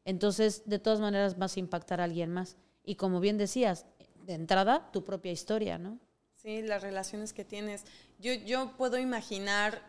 [0.03, 2.57] Entonces, de todas maneras, vas a impactar a alguien más.
[2.83, 3.85] Y como bien decías,
[4.25, 5.99] de entrada tu propia historia, ¿no?
[6.35, 7.83] Sí, las relaciones que tienes.
[8.19, 9.81] Yo, yo puedo imaginar,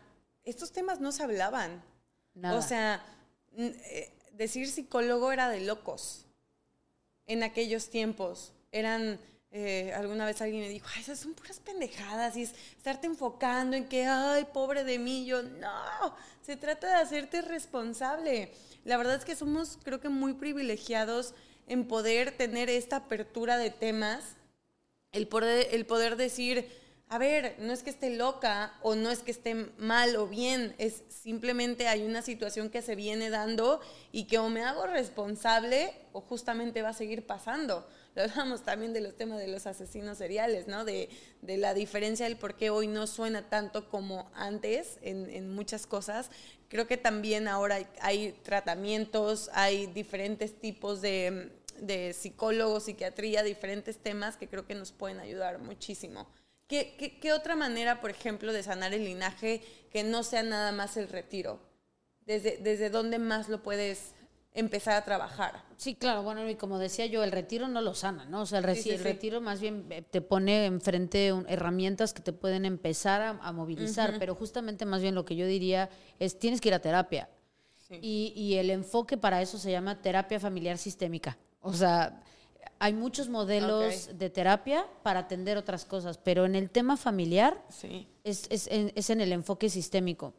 [0.44, 1.83] estos temas no se hablaban.
[2.35, 2.59] Nada.
[2.59, 3.05] O sea,
[3.57, 6.27] eh, decir psicólogo era de locos
[7.27, 8.53] en aquellos tiempos.
[8.72, 9.18] Eran,
[9.51, 13.77] eh, alguna vez alguien me dijo, ay, esas son puras pendejadas y es estarte enfocando
[13.77, 15.27] en que, ay, pobre de mí.
[15.27, 18.53] Yo, no, se trata de hacerte responsable.
[18.85, 21.35] La verdad es que somos, creo que, muy privilegiados
[21.67, 24.37] en poder tener esta apertura de temas,
[25.13, 26.69] el poder, el poder decir,
[27.09, 30.75] a ver, no es que esté loca o no es que esté mal o bien,
[30.79, 35.93] es simplemente hay una situación que se viene dando y que o me hago responsable
[36.13, 37.87] o justamente va a seguir pasando.
[38.17, 40.85] Hablamos también de los temas de los asesinos seriales, ¿no?
[40.85, 41.11] De,
[41.43, 45.87] de la diferencia del por qué hoy no suena tanto como antes en, en muchas
[45.87, 46.31] cosas,
[46.69, 51.53] Creo que también ahora hay, tratamientos, hay diferentes tipos de,
[52.13, 56.27] psicólogos, psiquiatría, diferentes temas que creo que nos pueden ayudar muchísimo.
[56.67, 60.97] ¿Qué, qué, otra manera, por ejemplo, de sanar el linaje que no sea nada más
[60.97, 61.61] el retiro?
[62.23, 64.16] ¿Desde, desde dónde más lo puedes
[64.57, 65.62] empezar a trabajar.
[65.77, 68.40] Sí, claro, bueno, y como decía yo, el retiro no lo sana, ¿no?
[68.40, 73.23] O sea, el, retiro más bien eh, te pone enfrente herramientas que te pueden empezar
[73.23, 76.81] a, movilizar, pero justamente más bien lo que yo diría es, tienes que ir a
[76.81, 77.29] terapia.
[78.01, 81.38] Y, y, el enfoque para eso se llama terapia familiar sistémica.
[81.61, 82.21] O sea,
[82.81, 87.62] hay muchos modelos de terapia para atender otras cosas, pero en el tema familiar
[88.25, 90.35] es, es, es en el enfoque sistémico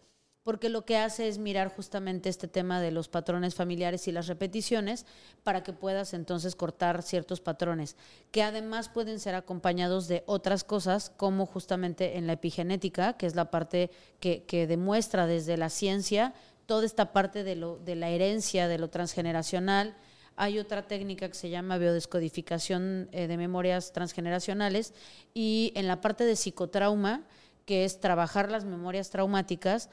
[0.48, 4.28] porque lo que hace es mirar justamente este tema de los patrones familiares y las
[4.28, 5.06] repeticiones
[5.44, 7.98] para que puedas entonces cortar ciertos patrones,
[8.32, 13.36] que además pueden ser acompañados de otras cosas, como justamente en la epigenética, que es
[13.36, 16.34] la parte que, demuestra desde la ciencia
[16.66, 19.98] toda esta parte de, lo, de la herencia, de lo transgeneracional.
[20.38, 24.94] Hay otra técnica que se llama biodescodificación eh, de memorias transgeneracionales
[25.34, 27.28] y en la parte de psicotrauma,
[27.66, 29.90] que es trabajar las memorias traumáticas,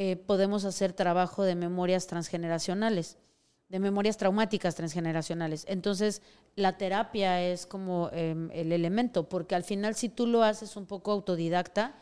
[0.00, 3.16] eh, podemos hacer trabajo de memorias transgeneracionales,
[3.68, 5.64] de memorias traumáticas transgeneracionales.
[5.66, 6.22] Entonces,
[6.54, 10.86] la terapia es como em, el elemento, porque al final si tú lo haces un
[10.86, 11.96] poco autodidacta,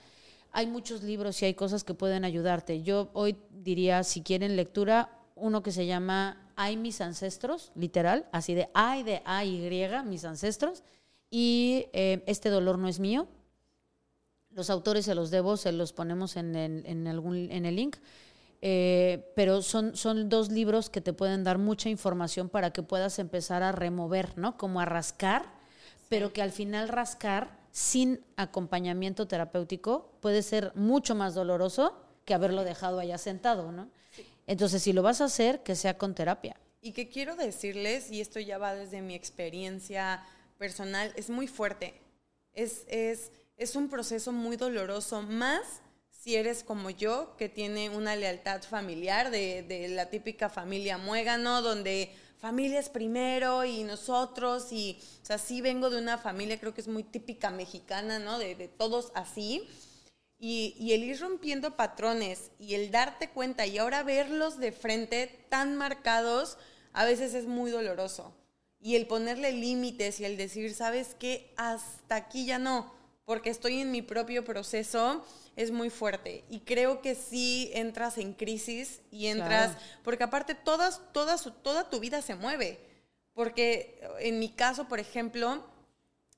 [0.52, 2.82] hay muchos libros y hay cosas que pueden ayudarte.
[2.82, 8.52] Yo hoy diría, si quieren lectura, uno que se llama Hay mis ancestros, literal, así
[8.52, 9.70] de ay de A y
[10.04, 10.82] mis ancestros,
[11.30, 13.26] y eh, este dolor no es mío.
[14.56, 17.96] Los autores se los debo, se los ponemos en el, en algún, en el link.
[18.62, 23.18] Eh, pero son, son dos libros que te pueden dar mucha información para que puedas
[23.18, 24.56] empezar a remover, ¿no?
[24.56, 25.44] Como a rascar,
[26.08, 32.64] pero que al final rascar sin acompañamiento terapéutico puede ser mucho más doloroso que haberlo
[32.64, 33.90] dejado allá sentado, ¿no?
[34.46, 36.56] Entonces, si lo vas a hacer, que sea con terapia.
[36.80, 40.24] Y que quiero decirles, y esto ya va desde mi experiencia
[40.56, 42.00] personal, es muy fuerte.
[42.54, 45.62] Es, es, es un proceso muy doloroso, más
[46.10, 51.62] si eres como yo, que tiene una lealtad familiar de, de la típica familia muégano,
[51.62, 56.74] donde familia es primero y nosotros, y o sea, sí vengo de una familia, creo
[56.74, 58.38] que es muy típica mexicana, ¿no?
[58.38, 59.68] De, todos así.
[60.38, 65.46] Y, y, el ir rompiendo patrones y el darte cuenta y ahora verlos de frente
[65.48, 66.58] tan marcados,
[66.92, 68.34] a veces es muy doloroso.
[68.78, 71.54] Y el ponerle límites y el decir, ¿sabes qué?
[71.56, 72.92] Hasta aquí ya no,
[73.26, 76.44] porque estoy en mi propio proceso es muy fuerte.
[76.48, 81.98] Y creo que sí entras en crisis y entras, porque aparte todas, todas, toda tu
[81.98, 82.78] vida se mueve.
[83.34, 85.62] Porque en mi caso, por ejemplo,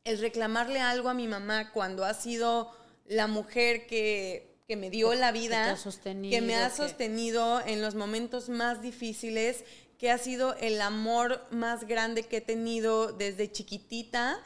[0.04, 2.72] el reclamarle algo a mi mamá cuando ha sido
[3.04, 8.48] la mujer que, que me dio la vida, que, me ha sostenido en los momentos
[8.48, 9.62] más difíciles,
[9.98, 14.40] que ha sido el amor más grande que he tenido desde chiquitita,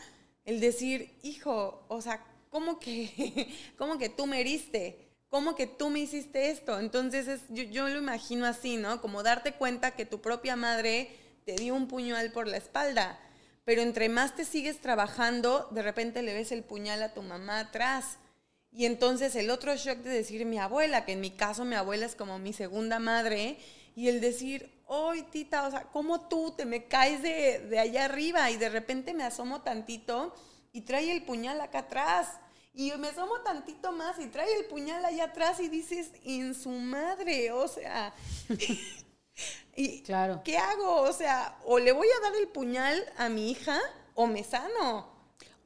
[0.44, 5.08] el decir, hijo, o sea, ¿cómo que, cómo que tú me heriste?
[5.28, 6.78] ¿Cómo que tú me hiciste esto?
[6.78, 9.00] Entonces es, yo, lo imagino así, ¿no?
[9.00, 13.18] Como darte cuenta que tu propia madre te dio un puñal por la espalda,
[13.64, 17.60] pero entre más te sigues trabajando, de repente le ves el puñal a tu mamá
[17.60, 18.18] atrás.
[18.70, 22.04] Y entonces el otro shock de decir mi abuela, que en mi caso mi abuela
[22.04, 23.58] es como mi segunda madre,
[23.96, 28.04] y el decir, hoy tita, o sea, ¿cómo tú te me caes de, de allá
[28.04, 28.50] arriba?
[28.50, 30.34] Y de repente me asomo tantito
[30.72, 32.28] y trae el puñal acá atrás.
[32.74, 36.70] Y me asomo tantito más y trae el puñal allá atrás y dices, en su
[36.70, 38.14] madre, o sea.
[39.76, 40.40] y, claro.
[40.42, 41.02] ¿Qué hago?
[41.02, 43.78] O sea, o le voy a dar el puñal a mi hija
[44.14, 45.12] o me sano.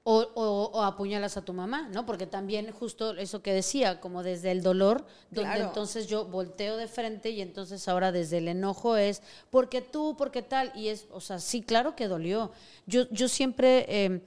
[0.09, 2.07] O, o, apuñalas a tu mamá, ¿no?
[2.07, 6.87] Porque también justo eso que decía, como desde el dolor, donde entonces yo volteo de
[6.87, 11.21] frente y entonces ahora desde el enojo es, porque tú, porque tal, y es, o
[11.21, 12.53] sea, sí, claro que dolió.
[12.87, 14.21] Yo, yo siempre, eh,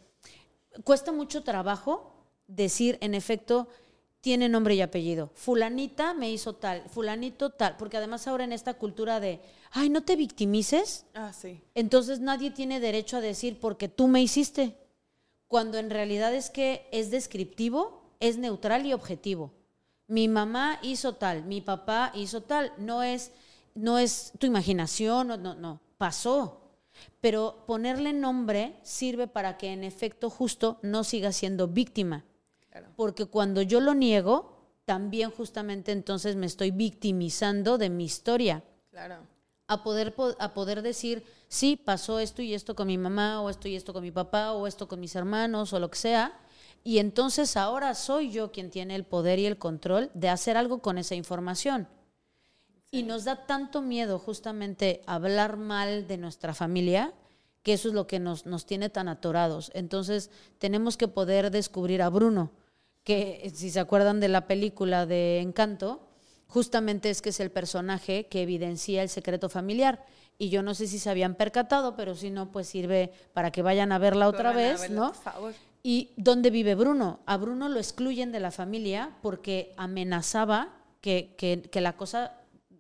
[0.84, 2.14] cuesta mucho trabajo
[2.48, 3.68] decir, en efecto,
[4.22, 5.32] tiene nombre y apellido.
[5.34, 9.40] Fulanita me hizo tal, fulanito tal, porque además ahora en esta cultura de,
[9.72, 11.06] ay, no te victimices.
[11.14, 11.62] Ah, sí.
[11.76, 14.76] Entonces nadie tiene derecho a decir porque tú me hiciste,
[15.48, 19.54] cuando en realidad es que es descriptivo, es neutral y objetivo.
[20.08, 23.32] Mi mamá hizo tal, mi papá hizo tal, no es
[23.76, 26.62] no es tu imaginación, no, no, no, pasó.
[27.22, 32.26] Pero ponerle nombre sirve para que en efecto justo no siga siendo víctima.
[32.96, 38.64] Porque cuando yo lo niego, también justamente entonces me estoy victimizando de mi historia.
[38.90, 39.18] Claro.
[39.68, 43.68] A poder, a poder decir, sí, pasó esto y esto con mi mamá, o esto
[43.68, 46.40] y esto con mi papá, o esto con mis hermanos, o lo que sea.
[46.84, 50.82] Y entonces ahora soy yo quien tiene el poder y el control de hacer algo
[50.82, 51.88] con esa información.
[52.92, 57.14] Y nos da tanto miedo justamente hablar mal de nuestra familia,
[57.64, 59.72] que eso es lo que nos, nos tiene tan atorados.
[59.74, 62.52] Entonces tenemos que poder descubrir a Bruno
[63.04, 66.02] que si se acuerdan de la película de Encanto,
[66.48, 70.06] justamente es que es el personaje que evidencia el secreto familiar.
[70.38, 73.62] Y yo no sé si se habían percatado, pero si no, pues sirve para que
[73.62, 75.12] vayan a verla otra vez, ¿no?
[75.84, 77.20] ¿Y dónde vive Bruno?
[77.26, 80.70] A Bruno lo excluyen de la familia porque amenazaba
[81.02, 82.34] que, que, la cosa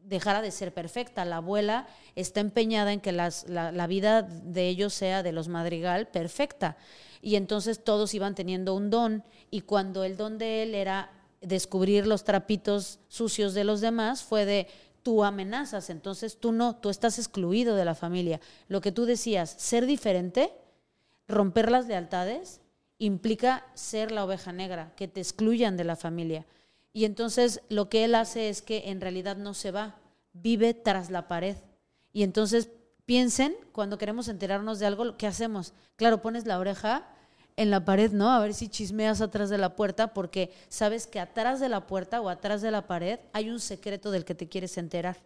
[0.10, 1.24] dejara de ser perfecta.
[1.24, 6.08] La abuela está empeñada en que la, la, vida de ellos sea de los madrigal
[6.08, 6.78] perfecta
[7.22, 12.08] y entonces todos iban teniendo un don y cuando el don de él era descubrir
[12.08, 14.67] los trapitos sucios de los demás, fue de
[15.04, 18.41] tú amenazas, entonces tú no, tú estás excluido de la familia.
[18.67, 20.52] Lo que tú decías, ser diferente,
[21.28, 22.60] romper las lealtades,
[22.98, 26.45] implica ser la oveja negra, que te excluyan de la familia.
[26.91, 29.98] Y entonces lo que él hace es que en realidad no se va,
[30.34, 31.58] vive tras la pared.
[32.13, 32.69] Y entonces
[33.06, 35.73] piensen, cuando queremos enterarnos de algo, ¿qué hacemos?
[35.96, 37.08] Claro, pones la oreja
[37.56, 38.32] en la pared, ¿no?
[38.32, 42.21] A ver si chismeas atrás de la puerta, porque sabes que atrás de la puerta
[42.21, 45.17] o atrás de la pared hay un secreto del que te quieres enterar.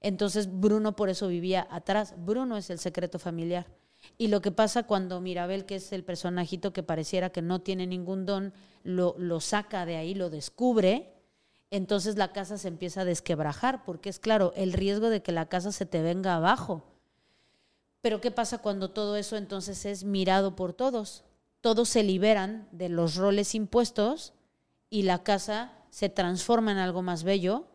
[0.00, 2.14] Entonces Bruno por eso vivía atrás.
[2.18, 3.66] Bruno es el secreto familiar.
[4.18, 7.86] Y lo que pasa cuando Mirabel, que es el personajito que pareciera que no tiene
[7.86, 8.52] ningún don,
[8.84, 11.15] lo, lo saca de ahí, lo descubre,
[11.70, 15.48] entonces la casa se empieza a desquebrajar, porque es claro, el riesgo de que la
[15.48, 16.84] casa se te venga abajo
[18.00, 21.24] Pero ¿qué pasa cuando todo eso entonces es mirado por todos?
[21.60, 24.32] Todos se liberan de los roles impuestos
[24.90, 27.66] y la casa se transforma en algo más bello,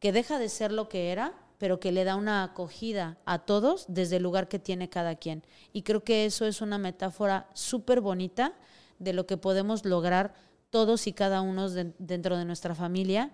[0.00, 3.84] que deja de ser lo que era, pero que le da una acogida a todos
[3.88, 5.44] desde el lugar que tiene cada quien.
[5.72, 8.54] Y creo que eso es una metáfora súper bonita
[8.98, 10.34] de lo que podemos lograr
[10.76, 13.30] todos y cada uno dentro de nuestra familia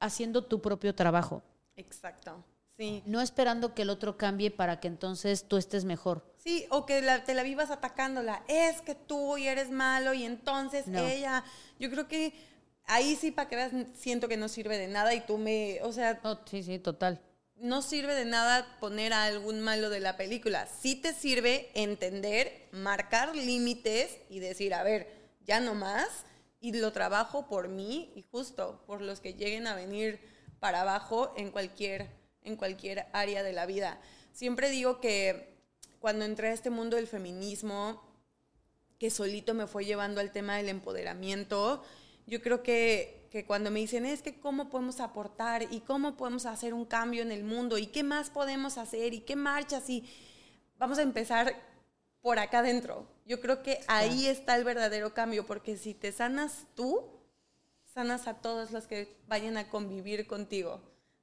[0.00, 1.44] haciendo tu propio trabajo.
[1.76, 2.44] Exacto.
[2.76, 3.04] Sí.
[3.06, 6.24] No esperando que el otro cambie para que entonces tú estés mejor.
[6.38, 8.42] Sí, o que te la vivas atacándola.
[8.48, 11.44] Es que tú y eres malo y entonces ella.
[11.78, 12.34] Yo creo que
[12.86, 15.78] ahí sí, para que veas, siento que no sirve de nada y tú me.
[15.84, 16.20] O sea.
[16.46, 17.20] sí, sí, total.
[17.54, 20.66] No sirve de nada poner a algún malo de la película.
[20.66, 25.06] Sí te sirve entender, marcar límites y decir, a ver,
[25.46, 26.24] ya no más.
[26.62, 30.18] Y lo trabajo por mí y justo por los que lleguen a venir
[30.60, 34.00] para abajo en cualquier en cualquier área de la vida.
[34.32, 35.56] Siempre digo que
[36.00, 38.02] cuando entré a este mundo del feminismo,
[38.98, 41.82] que solito me fue llevando al tema del empoderamiento,
[42.26, 46.46] yo creo que, que cuando me dicen es que cómo podemos aportar y cómo podemos
[46.46, 50.08] hacer un cambio en el mundo y qué más podemos hacer y qué marchas y
[50.78, 51.54] vamos a empezar
[52.20, 53.06] por acá adentro.
[53.26, 57.02] Yo creo que ahí está el verdadero cambio, porque si te sanas tú,
[57.94, 60.80] sanas a todos los que vayan a convivir contigo.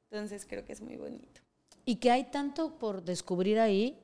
[0.09, 1.41] Entonces creo que es muy bonito.
[1.85, 3.99] Y que hay tanto por descubrir ahí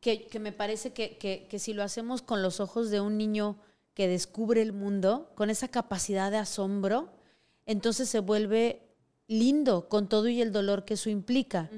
[0.00, 3.56] que, me parece que, que, si lo hacemos con los ojos de un niño
[3.94, 7.08] que descubre el mundo, con esa capacidad de asombro,
[7.64, 8.82] entonces se vuelve
[9.28, 11.70] lindo con todo y el dolor que eso implica,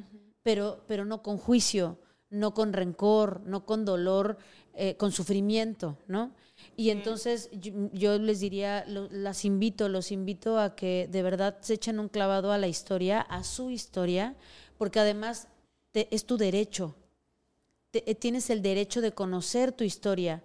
[0.42, 1.98] pero, pero no con juicio,
[2.30, 4.38] no con rencor, no con dolor,
[4.76, 6.32] eh, con sufrimiento, ¿no?
[6.76, 11.98] Y entonces yo, les diría, las invito, los invito a que de verdad se echen
[11.98, 14.34] un clavado a la historia, a su historia,
[14.78, 15.48] porque además
[15.92, 16.94] es tu derecho.
[17.92, 20.44] Eh, tienes el derecho de conocer tu historia.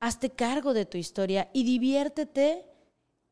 [0.00, 2.64] Hazte cargo de tu historia y diviértete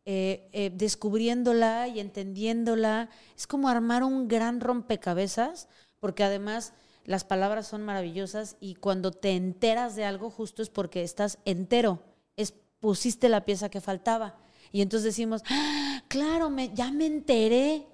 [0.04, 3.10] eh, eh, descubriéndola y entendiéndola.
[3.36, 5.68] Es como armar un gran rompecabezas,
[6.00, 6.72] porque además
[7.08, 12.02] las palabras son maravillosas y cuando te enteras de algo justo es porque estás entero
[12.36, 14.36] es pusiste la pieza que faltaba.
[14.72, 17.86] Y entonces decimos, ¡Ah, claro, me, ya me enteré.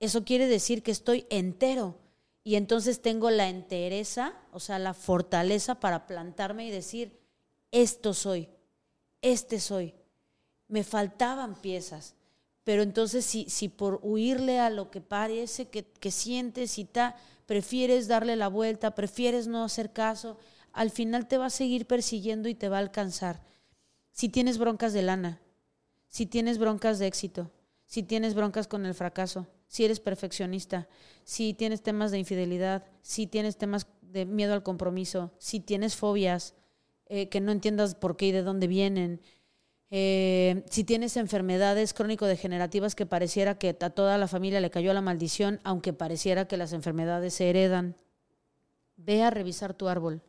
[0.00, 1.98] Eso quiere decir que estoy entero.
[2.44, 7.20] Y entonces tengo la entereza, o sea, la fortaleza para plantarme y decir,
[7.72, 8.48] esto soy,
[9.20, 9.94] este soy.
[10.66, 12.14] Me faltaban piezas.
[12.64, 17.16] Pero entonces si, si por huirle a lo que parece que, que sientes y ta,
[17.46, 20.38] prefieres darle la vuelta, prefieres no hacer caso,
[20.72, 23.42] al final te va a seguir persiguiendo y te va a alcanzar.
[24.10, 25.40] Si tienes broncas de lana,
[26.08, 27.50] si tienes broncas de éxito,
[27.86, 30.88] si tienes broncas con el fracaso, si eres perfeccionista,
[31.24, 36.54] si tienes temas de infidelidad, si tienes temas de miedo al compromiso, si tienes fobias
[37.06, 39.20] eh, que no entiendas por qué y de dónde vienen,
[39.94, 45.02] eh, si tienes enfermedades crónico-degenerativas que pareciera que a toda la familia le cayó la
[45.02, 47.94] maldición, aunque pareciera que las enfermedades se heredan,
[48.96, 50.22] ve a revisar tu árbol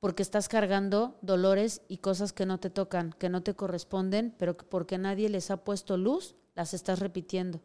[0.00, 4.56] porque estás cargando dolores y cosas que no te tocan, que no te corresponden, pero
[4.56, 7.62] que porque nadie les ha puesto luz, las estás repitiendo.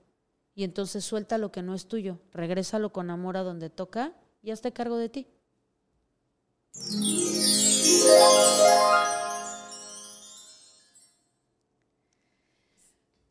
[0.55, 4.51] Y entonces suelta lo que no es tuyo, regrésalo con amor a donde toca y
[4.51, 5.27] hazte cargo de ti.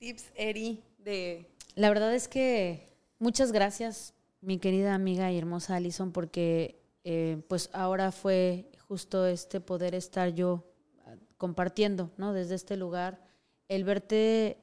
[0.01, 1.47] Tips, Eri, de...
[1.75, 2.89] La verdad es que
[3.19, 9.61] muchas gracias, mi querida amiga y hermosa Alison, porque eh, pues ahora fue justo este
[9.61, 10.65] poder estar yo
[11.05, 12.33] ah, compartiendo, ¿no?
[12.33, 13.23] Desde este lugar,
[13.69, 14.57] el verte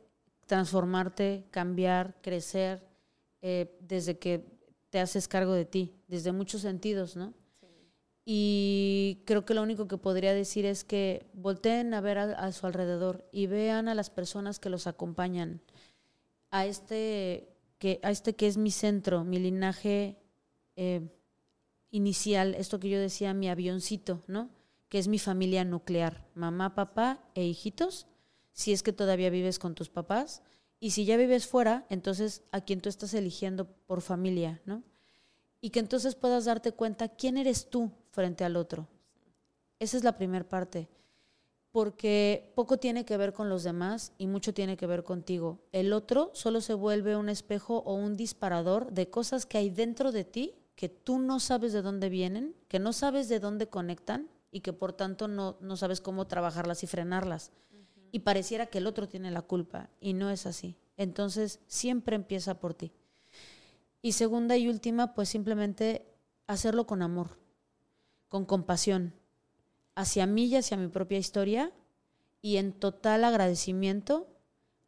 [0.47, 2.87] transformarte, cambiar, crecer,
[3.43, 4.43] eh, desde que
[4.89, 7.35] te haces cargo de ti, desde muchos sentidos, ¿no?
[8.29, 12.67] Y creo que lo único que podría decir es que volteen a ver a, su
[12.67, 15.61] alrededor y vean a las personas que los acompañan,
[16.51, 17.47] a este
[17.77, 20.17] que, a este que es mi centro, mi linaje
[20.75, 21.07] eh,
[21.89, 24.49] inicial, esto que yo decía, mi avioncito, ¿no?
[24.89, 28.07] Que es mi familia nuclear, mamá, papá e hijitos,
[28.51, 30.43] si es que todavía vives con tus papás.
[30.81, 34.83] Y si ya vives fuera, entonces a quien tú estás eligiendo por familia, ¿no?
[35.61, 38.87] Y que entonces puedas darte cuenta quién eres tú frente al otro.
[39.79, 40.87] Esa es la primera parte.
[41.71, 45.59] Porque poco tiene que ver con los demás y mucho tiene que ver contigo.
[45.71, 50.11] El otro solo se vuelve un espejo o un disparador de cosas que hay dentro
[50.11, 54.29] de ti que tú no sabes de dónde vienen, que no sabes de dónde conectan
[54.51, 57.51] y que por tanto no, no sabes cómo trabajarlas y frenarlas.
[58.11, 60.77] Y pareciera que el otro tiene la culpa y no es así.
[60.95, 62.93] Entonces siempre empieza por ti.
[64.01, 66.05] Y segunda y última, pues simplemente
[66.47, 67.37] hacerlo con amor.
[68.27, 69.13] con compasión
[69.95, 71.71] hacia mí y hacia mi propia historia
[72.41, 74.27] y en total agradecimiento,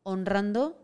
[0.04, 0.78] honrando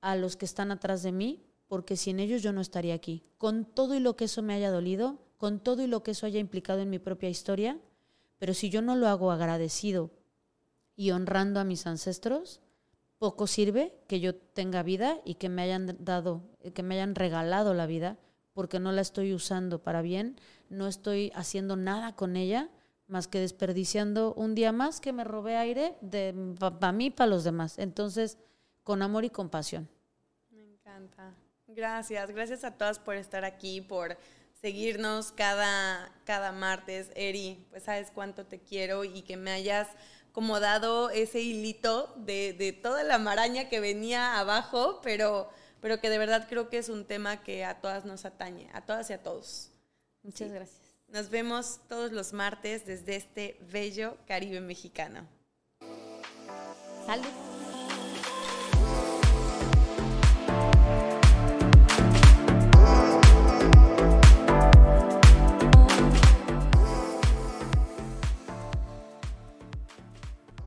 [0.00, 3.24] a los que están atrás de mí, porque sin ellos yo no estaría aquí.
[3.38, 6.26] Con todo y lo que eso me haya dolido, con todo y lo que eso
[6.26, 7.80] haya implicado en mi propia historia,
[8.38, 10.10] pero si yo no lo hago agradecido
[10.94, 12.60] y honrando a mis ancestros,
[13.18, 16.42] poco sirve que yo tenga vida y que me hayan dado,
[16.74, 18.18] que me hayan regalado la vida,
[18.52, 20.36] porque no la estoy usando para bien,
[20.68, 22.70] no estoy haciendo nada con ella
[23.06, 25.94] más que desperdiciando un día más que me robé aire
[26.58, 27.78] para mí y para los demás.
[27.78, 28.38] Entonces,
[28.82, 29.88] con amor y compasión.
[30.50, 31.34] Me encanta.
[31.66, 34.16] Gracias, gracias a todas por estar aquí, por
[34.60, 37.10] seguirnos cada, cada martes.
[37.14, 39.88] Eri, pues sabes cuánto te quiero y que me hayas
[40.34, 45.48] como dado ese hilito de, de toda la maraña que venía abajo, pero,
[45.80, 48.80] pero que de verdad creo que es un tema que a todas nos atañe, a
[48.80, 49.70] todas y a todos.
[50.24, 50.80] Muchas gracias.
[51.06, 55.24] Nos vemos todos los martes desde este bello Caribe mexicano.
[57.06, 57.53] Salud.